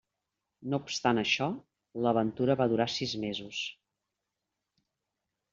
No 0.73 0.79
obstant 0.85 1.21
això, 1.23 1.49
l'aventura 2.05 2.57
va 2.63 2.69
durar 2.73 2.89
sis 2.97 3.15
mesos. 3.27 3.63